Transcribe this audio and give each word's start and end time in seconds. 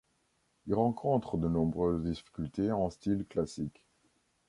Il 0.65 0.73
rencontre 0.73 1.37
de 1.37 1.47
nombreuses 1.47 2.01
difficultés 2.01 2.71
en 2.71 2.89
style 2.89 3.23
classique. 3.23 3.85